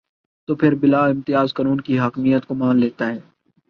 [0.47, 3.19] تو پھر بلا امتیاز قانون کی حاکمیت کو مان لیتا ہے۔